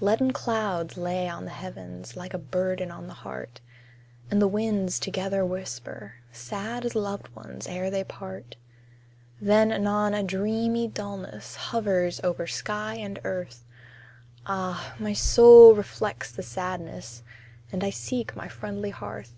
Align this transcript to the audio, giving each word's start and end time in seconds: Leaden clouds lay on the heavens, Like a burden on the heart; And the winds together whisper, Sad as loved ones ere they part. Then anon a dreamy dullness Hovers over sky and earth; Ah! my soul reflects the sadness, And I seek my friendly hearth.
Leaden 0.00 0.32
clouds 0.32 0.96
lay 0.96 1.28
on 1.28 1.44
the 1.44 1.50
heavens, 1.50 2.16
Like 2.16 2.32
a 2.32 2.38
burden 2.38 2.90
on 2.90 3.08
the 3.08 3.12
heart; 3.12 3.60
And 4.30 4.40
the 4.40 4.48
winds 4.48 4.98
together 4.98 5.44
whisper, 5.44 6.14
Sad 6.32 6.86
as 6.86 6.94
loved 6.94 7.28
ones 7.36 7.66
ere 7.66 7.90
they 7.90 8.02
part. 8.02 8.56
Then 9.38 9.70
anon 9.70 10.14
a 10.14 10.22
dreamy 10.22 10.88
dullness 10.88 11.56
Hovers 11.56 12.20
over 12.24 12.46
sky 12.46 12.94
and 12.94 13.18
earth; 13.22 13.66
Ah! 14.46 14.94
my 14.98 15.12
soul 15.12 15.74
reflects 15.74 16.32
the 16.32 16.42
sadness, 16.42 17.22
And 17.70 17.84
I 17.84 17.90
seek 17.90 18.34
my 18.34 18.48
friendly 18.48 18.88
hearth. 18.88 19.34